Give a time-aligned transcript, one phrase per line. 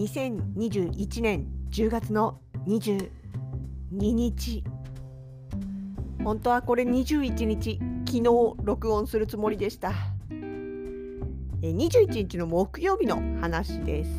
[0.00, 3.10] 2021年10月の22
[3.92, 4.64] 日
[6.24, 8.22] 本当はこれ21日昨日
[8.64, 9.92] 録音するつもりでした。
[11.62, 14.10] え21日の木曜日の話です。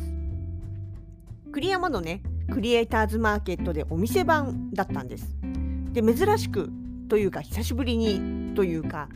[1.50, 5.36] 栗山のねクリエイターズマーケットでお店番だったんです。
[5.92, 6.70] で珍しく
[7.08, 9.08] というか久しぶりにというか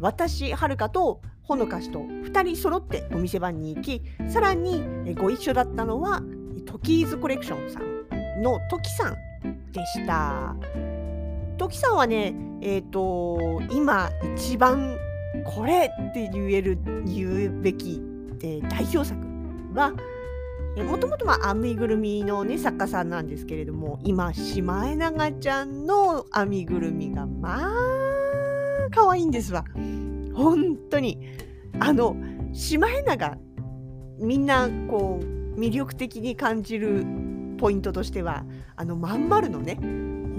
[0.00, 6.22] 私はるかとほのかしと2人揃ってお店番に行きさらにご一緒だったのは
[6.66, 9.14] トキーズコレクションさんのトキさん
[9.72, 10.54] でした。
[11.56, 14.96] トキさんはね、えっ、と今一番
[15.44, 18.00] これって言える言うべき、
[18.42, 19.18] えー代表作
[19.74, 19.92] は
[20.76, 27.70] もともとは編みぐるみの、ね、作家さんなんですけれども今シマエナガちゃんの編みぐるみがまあ
[28.92, 29.64] 可愛いんですわ。
[30.34, 31.18] 本当に
[31.80, 32.16] あの
[32.52, 33.38] シマエナガ
[34.18, 37.04] みんなこう魅力的に感じる
[37.58, 38.44] ポイントとしては
[38.76, 39.78] あのまん丸のね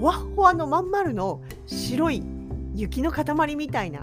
[0.00, 2.22] ほわほわのまん丸の白い
[2.74, 4.02] 雪の塊みたいな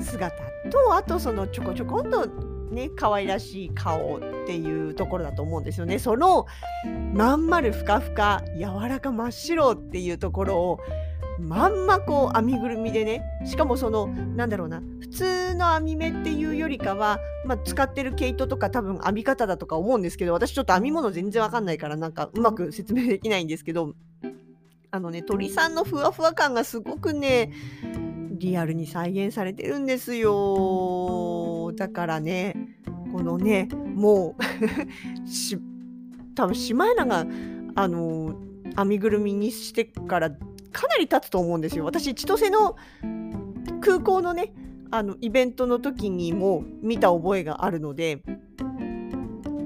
[0.00, 0.36] 姿
[0.70, 2.26] とあとそのちょこちょこんと
[2.70, 5.98] ね可愛らしい顔っていうところだと思うんですよね。
[5.98, 6.46] その
[7.14, 10.80] まん丸ふかふか柔らか真っ白っていうところを
[11.38, 13.22] まんまこう編みぐるみでね。
[13.44, 14.82] しかもそのなんだろうな。
[15.00, 23.94] 普通の編み目っていうよりかは、まあ、使ってる毛糸とか多分編み方だとか思うんですけど私ちょっと編み物全然わかんないからなんかうまく説明できないんですけど
[24.90, 27.52] あのね鳥さんのふわふわ感がすごくね
[28.38, 31.72] リアルに再現されてるんですよ。
[31.76, 32.54] だからね
[33.12, 34.36] このねも
[35.24, 35.58] う し
[36.34, 37.26] 多分シマエナが
[37.74, 38.34] あの
[38.76, 40.30] 編みぐるみにしてから
[40.74, 41.84] かなり経つと思うんですよ。
[41.84, 42.76] 私千歳の
[43.80, 44.52] 空港のね
[44.90, 48.22] あのイベントの時にも見た覚えがあるので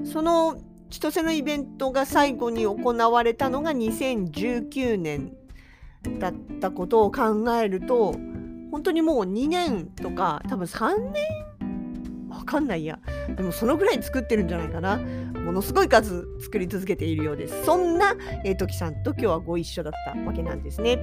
[0.05, 0.57] その
[0.89, 5.33] 千歳のイベントが最後に行われたのが2019年
[6.19, 8.13] だったことを考えると
[8.71, 11.23] 本当にもう2年とか多分3年？
[12.29, 12.99] わかんないや
[13.35, 14.99] でもそのぐらい作ってるんじゃないかな。
[15.49, 17.65] ものすごい数作り続けているようです。
[17.65, 18.13] そんな、
[18.45, 20.97] えー、トキさんと今日はご一緒だったわけなんですね。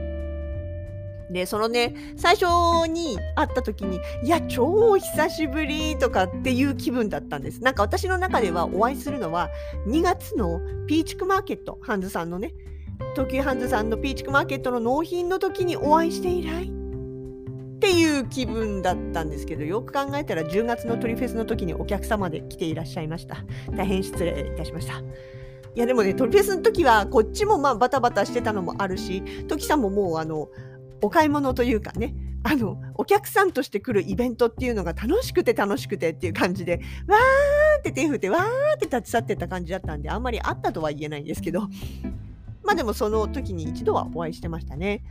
[1.33, 7.61] でそのね最初に会った時にいや超久しぶりとかっていう気分だったんです。
[7.61, 9.51] なんか私の中ではお会いするのは
[9.89, 12.55] 2月のピーチクマーケットハンズさんのね
[13.15, 16.71] 東急ハンズさんのピーチクマーケットの納品の時にお会いして以来
[17.87, 23.45] っていう気分だったんですけどよく考えたら10月のトリフェスの時にお客様で来ていらっしゃいました。
[23.77, 24.99] 大変失礼いたしました。
[24.99, 25.05] い
[25.77, 30.49] やでもねトリフェスの時はこっちもまあバタバタしてたのもあるしトキさんももうあの
[31.01, 38.43] お買い物というかねあのお客さんとして来るイベントっていうのが楽しくて楽しくてっていう感じでわーって手振ってわー
[38.75, 41.69] って立ち去ってった感じだったんであんまりあったとは言えないんですけど。
[42.65, 45.05] まあでもその時に一度はお会いしてましたね。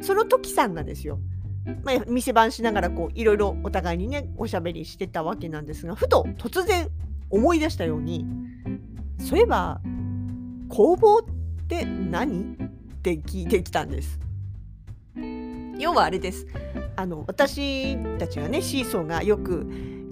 [0.00, 1.18] その時さんがですよ
[1.84, 6.88] まあ、店番しながらこういろいろお互いにねおしゃべりしてたわけなんですがふと突然
[7.28, 8.24] 思い出したように
[9.18, 9.80] そういえば
[10.68, 11.22] 工房っ
[11.68, 12.54] て何？
[12.54, 14.18] って聞いてきたんです。
[15.78, 16.46] 要はあれです
[16.96, 19.66] あの私たちはねシーソーがよく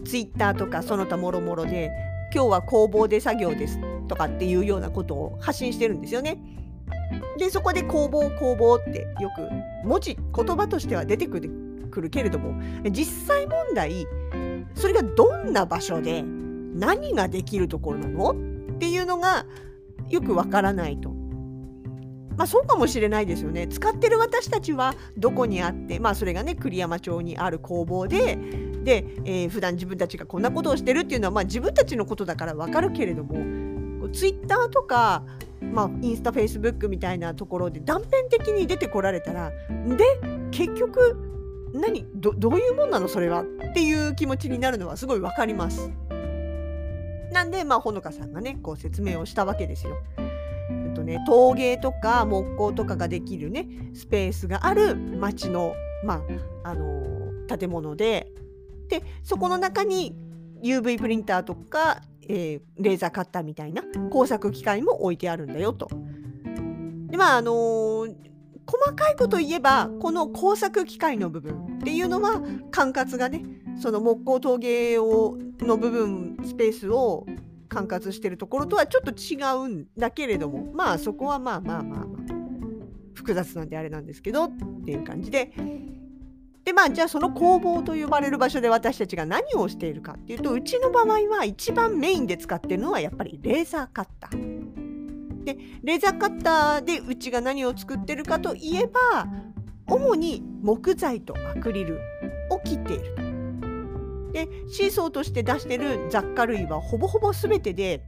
[0.06, 1.90] ツイッターとかその他もろもろで
[2.34, 6.38] 今日は工房で作業ですとかっていうようなことを発信してるんですよね。
[7.38, 9.48] でそこで工房工房ってよく
[9.86, 11.50] 文字言葉としては出てくる
[11.90, 14.06] くるけれども実際問題
[14.74, 18.30] それがどんな場所で何ができるところなの？
[18.32, 18.34] っ
[18.78, 19.46] ていうのが
[20.10, 21.10] よくわからないと。
[22.36, 23.66] まあそうかもしれないですよね。
[23.66, 28.38] 使ってる私たちはどこにあってまあそれがね栗山町にある工房で
[28.84, 35.24] で、えー、普段自分たちがこんなことをしてるっていうのはまあ自分たちのことだからわかるけれどもツイッターとか
[35.60, 40.04] まあ、インスタ、フェイスブックみたいなところで断片的に出てこられたらで
[40.50, 41.16] 結局
[41.72, 43.44] 何どどういうもんなのそれはっ
[43.74, 45.90] ていう気持ちになるのはすごいわかります。
[47.32, 49.96] なんで、まあ、ほのかさんがねこう説明をしたわけですよ。
[50.70, 55.74] えっとね、陶芸とか木工とかができるねスペースがある町の、
[56.04, 56.22] ま
[56.64, 57.02] ああの
[57.46, 58.32] 建物で
[58.88, 60.16] でそこの中に
[60.62, 65.88] UV プリンターとか、えー、レーザーカッターみたいな工作機械も置いてあるんだよと。
[67.10, 68.14] でまああのー、
[68.66, 73.42] 細かいこと言えばこの工作機械の部分っていうのは管轄がね
[73.80, 77.26] その木工陶芸をの部分スペースを
[77.68, 82.28] 管轄してるところとはちょっと違うんだけれどもまあそこはまあまあまあまあ
[83.14, 84.50] 複雑なんであれなんですけどっ
[84.84, 85.52] ていう感じで
[86.68, 95.44] でまあじゃあその工房と呼ばれる場所で私たちが何をしているかっていうとうちの場合は一番メインで使ってるのはやっぱりレーザーカッター。
[95.44, 99.26] でレーザーカッターでうちが何を作ってるかといえば
[99.86, 102.00] 主に木材とアクリル
[102.50, 103.14] を切っている。
[104.32, 108.02] でシーソーとして出してる雑貨類はほぼほぼ全てで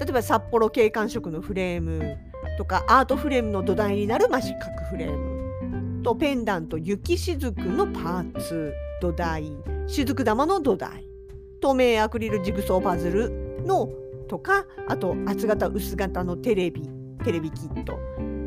[0.00, 2.18] 例えば札幌景観色のフレーム
[2.58, 5.35] とかアートフレームの土台になる、まあ、四角フレーム
[6.06, 8.72] とペンダント雪しずくのパーツ
[9.02, 9.50] 土台。
[9.88, 11.04] 雫玉の土台。
[11.60, 13.88] 透明アクリルジグソーパズルの
[14.28, 16.88] とかあと厚型薄型のテレビ。
[17.24, 17.98] テレビキット。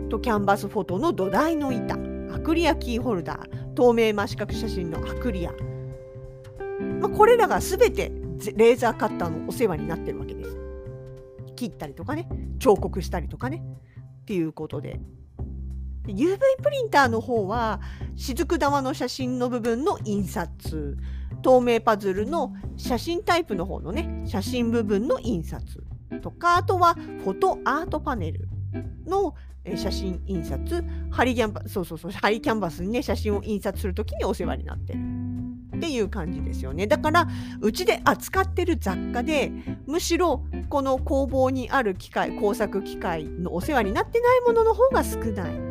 [0.08, 1.96] とキャンバスフォトの土台の板。
[2.34, 3.74] アクリアキーホルダー。
[3.74, 5.52] 透明真四角写真のアクリア、
[7.02, 8.10] まあ、これらが全て
[8.56, 10.58] レーザーカッターのお世話になってるわけです。
[11.58, 12.30] 切ったりとかね
[12.60, 13.62] 彫刻したりとかね。
[14.22, 15.02] っていうことで。
[16.14, 17.80] UV プリンターの方は
[18.16, 20.98] 雫玉の写真の部分の印刷。
[21.42, 25.84] 透明パズルの写真タイプの方のね写真部分の印刷。
[26.22, 28.50] とかあとはフォトアートパネル
[29.06, 29.36] の
[29.76, 30.84] 写真印刷。
[31.12, 35.00] ハリキャンバそうそうそうハリキャンバスにね写真を印刷する時にお世話になってる。
[35.78, 36.88] っていう感じですよね。
[36.88, 37.28] だから
[37.62, 39.52] うちで扱ってる雑貨で
[39.88, 45.69] むしろこの工房にある機械工作機械のお世話になってないものの方が少ない。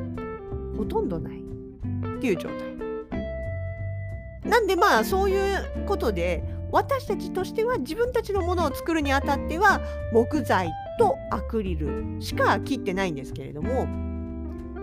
[0.78, 2.68] ほとんどないっていう状態。
[4.48, 9.80] なんでまあそういうことで私たちとしては自分たちのものを作るにあたっては
[10.12, 13.86] 木材とアクリルしか切ってないんですけれども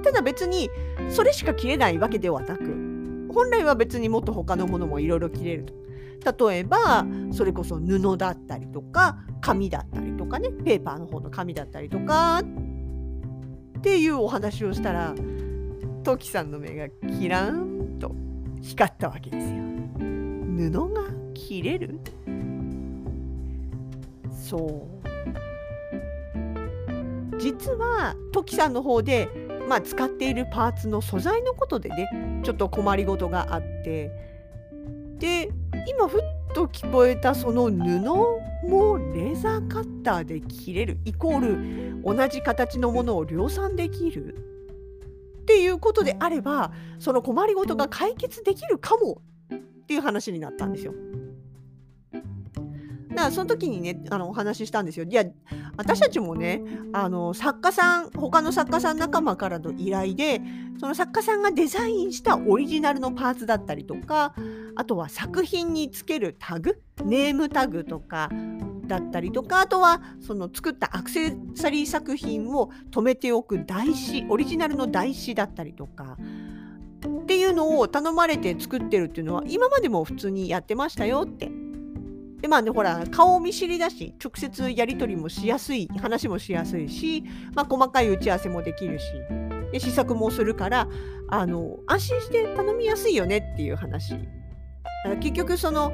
[0.03, 0.69] ただ別に
[1.09, 2.63] それしか切れないわけではなく
[3.33, 5.73] 本来は別にもっと他のものもいろいろ切れると。
[6.47, 12.41] 例えばそれこそ布だったりとか紙だったりとかねペーパーの方の紙だったりとか
[13.77, 15.13] っていうお話をしたら
[16.03, 16.89] トキさんの目が
[17.19, 18.13] キランと
[18.61, 19.55] 光ったわけですよ。
[19.97, 21.03] 布が
[21.33, 21.99] 切れる？
[24.31, 24.95] そう。
[27.39, 29.29] 実はトキさんの方で、
[29.67, 34.11] まあ、使っているパーツの素材のことでねちょっと困りごとがあって。
[35.17, 35.49] で
[35.87, 36.21] 今ふっ
[36.53, 37.71] と聞こえたその布
[38.67, 40.99] もレーザーカッターで切れる。
[41.05, 44.54] イコール同じ形のものを量産できる。
[45.45, 49.21] っていうことであればその困りごとが解決できるかも
[49.53, 50.95] っていう話になったんですよ。
[53.15, 55.05] だからその時にねあのお話ししたんですよ。
[55.05, 55.23] いや
[55.77, 56.61] 私たちもね
[56.93, 60.41] あの作家さん他の作家さん仲間からの依頼で
[60.79, 64.35] その作家さんがデザインしたオリジナルのパーツだったりとか
[64.75, 68.29] あとは作品につけるタグネームタグとか
[68.87, 76.17] だったりとかあとはその作ったアクセサリー作品を止めておく台紙オリジナルの台紙だったりとか
[77.07, 81.64] っていうのを頼まれて作ってるっていうのは今までも普通にやってましたよって。
[82.45, 87.23] でまあねほら顔見知りだし直接やり取りもしやすい話もしやすいし、
[87.55, 89.05] まあ、細かい打ち合わせもできるし
[89.71, 90.87] で試作もするから
[91.29, 94.13] あの安心して頼みやすいよねっていう話。
[95.19, 95.91] 結局その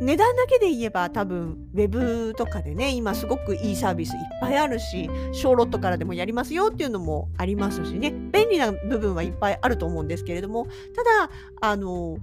[0.00, 11.30] 値段だけで言えば多分ウェブとかでね今すごくいいサービスいっぱいあるしショーロットからでもやりますよっていうのもありますしね便利な部分はいっぱいあると思うんですけれどもただ
[11.60, 12.18] あの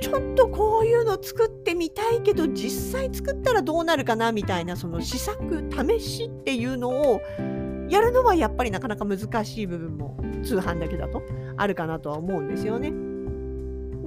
[0.00, 5.64] ちょっとこういうの作ってみたいけど実際作ったらどうなるかなみたいなその試作
[5.98, 7.22] 試しっていうのを
[7.88, 11.22] やるのはやっぱりなかなか難しい部分も通販だけだと
[11.56, 12.92] あるかなとは思うんですよね。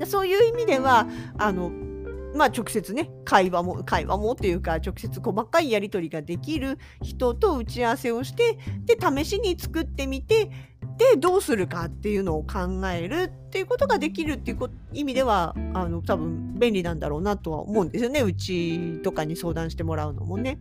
[0.06, 1.08] そういう意味では
[1.40, 1.72] あの
[2.36, 10.50] まあ、直接ね会話も会話もっていうか直接細かいやり取りができる人と打ち合わせをしてで試しに作ってみて
[10.98, 20.60] でどうするかっていうのを考えるっていうことができるっていう意味ではあの多分便利なんだろうなとは思うんですよねうちとかに相談してもらうのもね。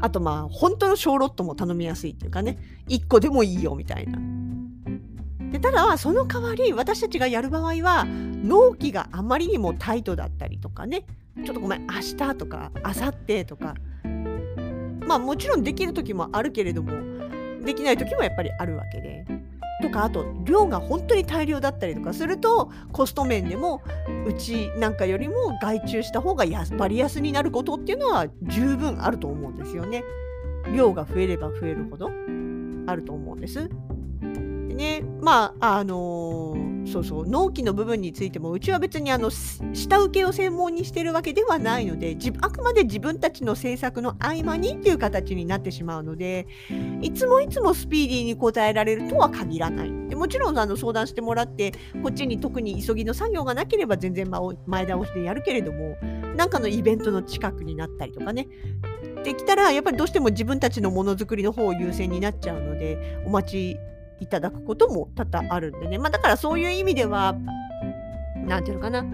[0.00, 2.58] あとまあ本当の小ロットも頼みやすいっていうかね
[2.88, 4.18] 1個でもいいよみたいな。
[5.50, 11.06] でただその代わり私たちがやる場合は納期があまりにもタイトだったりとかね
[11.44, 13.74] ちょっとごめん明日とか明後日とか
[15.06, 17.13] まあもちろんできる時もあるけれども
[17.64, 19.26] できない時もやっぱりあるわけで
[19.82, 23.82] とかあと量が本当に大量だったりとかするとコスト面でも
[24.26, 30.02] うちなんかよりも外注した方がや割安になることっていうのは十分あると思うんですよね。
[30.74, 32.10] 量が増えれば増えるほど
[32.86, 33.68] あると思うんです。
[34.74, 35.02] ね。
[35.20, 46.46] まああのーそうそう納期の部分についてもうちは別にあの下請けを専門にしてるわけではないのであくまで自分たちの制作の合間にっていう形になってしまうので
[47.00, 50.08] いつもいつもスピーディーに答えられるとは限らない。
[50.08, 54.30] でもちろんあの相談してもらってこっちに特に急ぎの作業がなければ全然
[54.66, 55.96] 前倒しでやるけれども
[56.36, 58.46] なんかのイベントの近くになったりとかね。
[59.24, 63.93] できたらやっぱりどうしても自分たちのものづくりの方を優先になっちゃうのでお待ち
[64.24, 67.36] いただくことも多々あるんでね、まあ、だからそういう意味では
[68.46, 69.04] 何ていうのかな。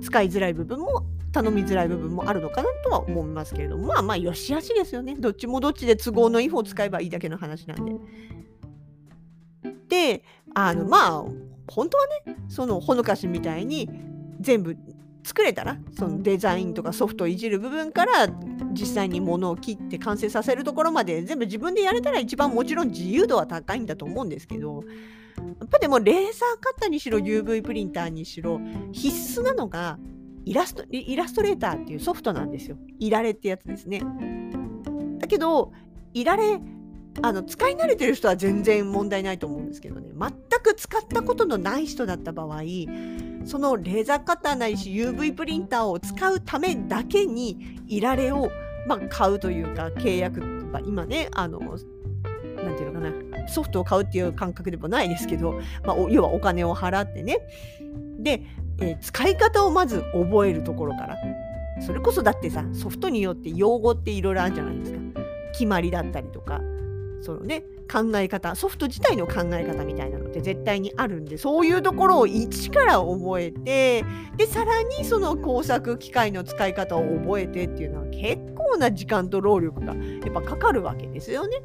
[0.00, 3.88] 使いづらい部分も頼みづらい部分もあるのかなとは思いますけれども。
[3.88, 5.16] まあまあよしあしですよね。
[5.18, 7.92] どっちもどっちで都合のいい方を使えばいいだけの話なんで。
[9.88, 10.22] で
[10.54, 11.24] あのまあ
[11.68, 13.90] 本当はねそのほのかしみたいに
[14.40, 14.76] 全部
[15.22, 18.28] 作れたらそのデザインとかソフトをいじる部分から
[18.72, 24.82] 実際に物を切って完成させるところまで全部自分でやれたら一番もちろん自由度は高いんだと思うんですけど
[25.36, 28.60] やっぱでもレーザーカッターにしろ UV プリンターにしろ
[28.92, 29.98] 必須なのが
[30.44, 32.76] イラストイラストレーターっていうソフトなんですよ。
[32.98, 34.02] いられってやつですね。
[35.18, 35.72] だけど
[36.14, 36.58] いられ
[37.22, 42.62] あの使い慣れてる人は全然問題ないと思うんですけどね全く使ったことのない人だった場合
[43.44, 48.50] そのレーザーカッターないし UV プリンターを使うためだけにいられを、
[48.86, 50.42] まあ、買うというか契約
[50.86, 51.66] 今ねあのな
[52.72, 57.38] んていうのかなソフトを買うっていう感覚でもないですけど、まあ、要はお金を払ってね。
[58.18, 58.42] で、
[58.80, 61.16] えー、使い方をまず覚えるところから。
[61.80, 64.98] それこそだってさソフトによって用語っていろいろあるじゃないですか。
[65.52, 66.60] 決まりだったりとか。
[67.22, 74.04] そのね考え方ソフト自体の考え方みたいなのって絶対にあるんでそういうところを一から覚えて
[74.36, 81.60] でさらにその工作機械の使い方を覚えてっていうのは結構な時間と労力がやっぱかかるわけですよね。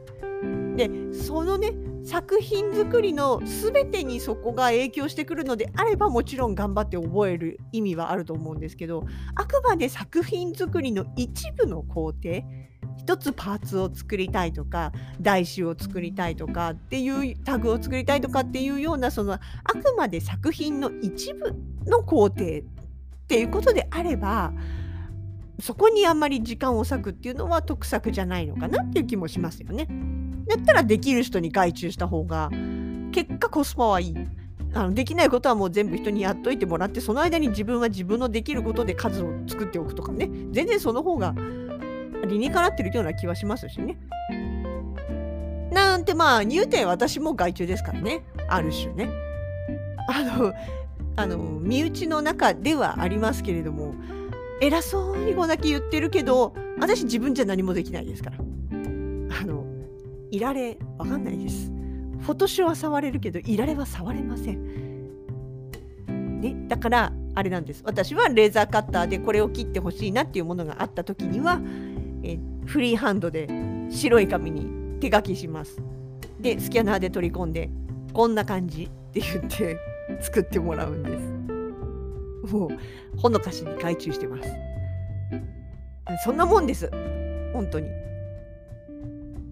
[0.76, 12.44] でそのね作品作りの全てにそこが影響してくるのであればもちろん頑張って覚える意味はあると思うんですけどあくまで作品作りの一部の工程
[13.06, 21.54] 一つパーツを作りたいとか台紙を作りたいとかっていうタグを作りたいとかっていうようなそのあくまで作品の一部
[21.86, 22.38] の工程っ
[23.28, 24.54] ていうことであれば
[25.60, 29.88] そこにあんまり時間を割くっていうのは得策じゃないのかなっていう気もしますよね。
[30.48, 32.50] だったらできる人に外注した方が
[33.12, 34.16] 結果コスパはいい。
[34.74, 41.34] あのできないことはもう全部人にやっといてもらってその間に自分は自分のできることで数を作っておくとかね全然その方が
[42.28, 43.98] 理にかなってるような気はしますしね。
[45.72, 49.10] なんてまあ入店私も外注ですからねある種ね。
[50.08, 50.54] あの
[51.18, 53.96] あの身内の中ではありますけれども
[54.62, 58.38] 偉そうにこだけ言ってるけど私自分じゃ何もできないですから。
[58.38, 59.66] あの
[60.32, 61.72] いられわかんないです。
[62.22, 64.86] フォトショーは触れるけどいられは触れません。
[66.42, 71.60] ね、だからあれなんです私はレーザーカッターでこれを切ってほしいなっていうものがあった時には
[72.26, 73.48] えフリーハンドで
[73.90, 75.82] 白い紙に手書きします。
[76.40, 77.70] でスキャナーで取り込んで
[78.14, 79.78] こんな感じって言って
[80.22, 82.54] 作ってもらうんです。
[82.54, 82.70] もう
[83.18, 84.50] ほのかしに外注してます。
[86.24, 86.90] そんなもんです。
[87.54, 87.88] 本当に。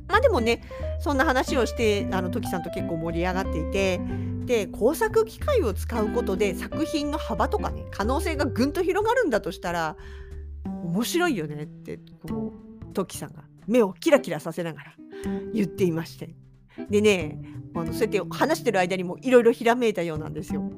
[0.08, 0.62] まあでもね
[1.00, 4.00] そんな話をしてあのトキさんと結構盛り上がっていて
[4.46, 9.96] で工作機械を使うことで作品の幅とかね可能性がぐんと広がるんだとしたら
[10.84, 12.54] 面白いよねってこ
[12.92, 14.94] うトキさんが目をキラキラさせながら
[15.54, 16.36] 言っていまして
[16.90, 17.40] でね
[17.76, 20.70] あのそうやって話してる間にもいろいろひらめいたようなんですよ。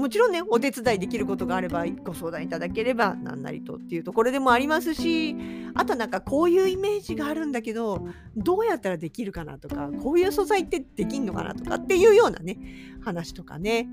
[0.00, 5.36] もちろんねお手伝いできることがあればご相談いただければ何なりとっていうところでもありますし
[5.74, 12.58] あとなんかこういうイメージがあるんだけどどうやったらできるかなとかこういう素材ってできんのかなとかっていうようなね
[13.02, 13.88] 話とかね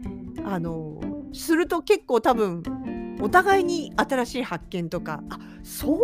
[0.46, 1.02] あの
[1.34, 2.64] すると結構多分
[3.20, 6.00] お互いに新しい発見とかあそ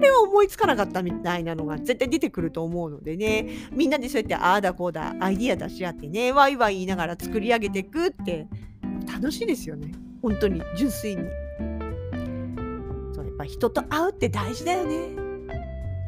[0.00, 3.48] れは思いつかなかったみたいなのが絶対出てくると思うのでね。
[3.72, 8.46] みんなでそうやってああだこうだアイディア出し合ってねワイワイ言いながら作り上げていくって
[9.10, 9.92] 楽しいですよね。
[10.22, 11.22] 本当に純粋に。
[13.14, 15.08] そうやっぱ人と会うって大事だよね。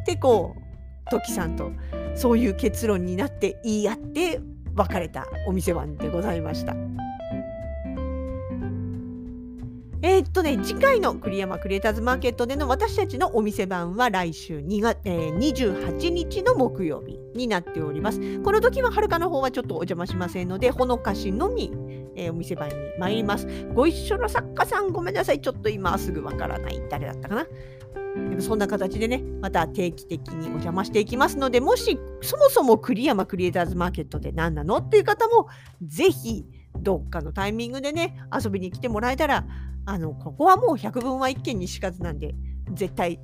[0.02, 1.72] ってこうトキさんと
[2.14, 4.40] そういう結論になって言い合って
[4.74, 6.74] 別れたお店番でございました。
[10.02, 18.18] えー、っとね、次回の栗山クリエイターズマーケットでの私たちのお店番は来週2月、えー、28日の木曜日になっております。
[18.40, 21.70] この時ははるかの方はちょっとお邪魔しませんので、ほのかしのみ、
[22.16, 23.46] えー、お店番に参ります。
[23.74, 25.40] ご一緒の作家さんごめんなさい。
[25.42, 26.82] ちょっと今すぐわからない。
[26.88, 27.46] 誰だったかな
[28.40, 34.78] そんな形でね、また定期的にお邪魔していきますので、もしそもそも栗山クリエイターズマーケットで何なの？
[34.78, 35.46] っていう方も、
[35.82, 36.46] ぜひ
[36.78, 39.46] どっかのタイミングでね、遊びに来てもらえたら、
[39.86, 42.34] あの、ここはもう百聞は一見にしかずなんで、
[42.72, 43.20] 絶対、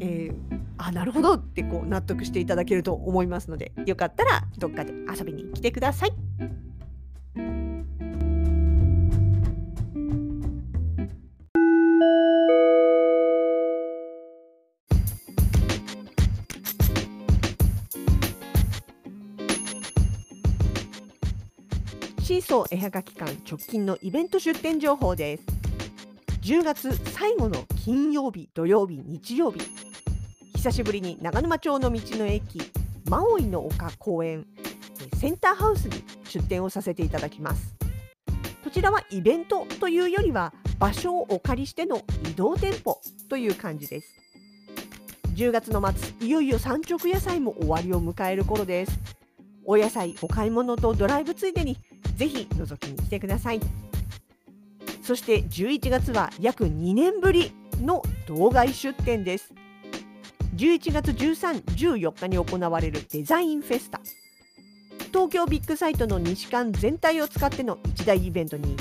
[0.00, 7.69] えー、あ、なるほどってこう納得していただけると思いますので、よかったらどっかで遊びに来てください。
[22.50, 25.44] シーソー絵はがき館直近のイベント出店情報です。
[26.42, 29.60] 10月最後の金曜日土曜日日曜日。
[30.56, 32.60] 久しぶりに長沼町の道の駅
[33.08, 34.46] マオイの丘公園
[35.14, 37.76] センターハウスに出店をさせていただきます。
[38.64, 44.08] こちらはイベントというよりは場所をお借りしての移動店舗という感じです。
[45.36, 48.98] 10月の末いよいよ産直野菜も終わりを迎える頃です。
[49.64, 51.76] お野菜お買い物とドライブついでに
[52.20, 53.60] ぜひ覗きに来てください。
[55.02, 57.50] そして11月は約2年ぶり
[57.80, 59.54] の道外出店です。
[60.54, 64.02] 11月13、14日に行われるデザインフェスタ。
[65.08, 68.76] 東京ビッグサイトの西館全体を使っての一大イベントに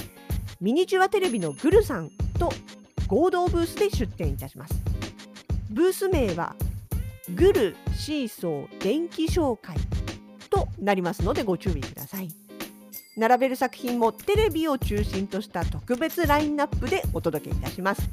[0.60, 2.51] ミニチュアテレビのグルさんと
[3.08, 4.74] 合同ブースで出展いたします。
[5.69, 6.58] ブース名は
[7.36, 9.77] グルシーソー電気紹介
[10.50, 12.49] となりますのでご注意ください。
[13.19, 18.09] 並べる作品もテレビを中心とした特別ラインナップでお届けいたします。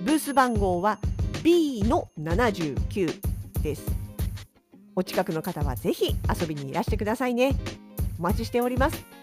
[0.00, 0.98] ブース番号は
[1.44, 3.20] B の79
[3.62, 3.86] です。
[4.96, 7.54] お近くの方はぜひ遊びにいらしてくださいね。
[8.18, 9.13] お待ちしております。